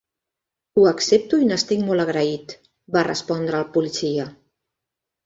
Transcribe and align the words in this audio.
"Ho 0.79 0.85
accepto 0.91 1.39
i 1.43 1.49
n'estic 1.49 1.83
molt 1.89 2.03
agraït", 2.05 2.55
va 2.97 3.05
respondre 3.09 3.61
el 3.61 3.69
policia. 3.77 4.27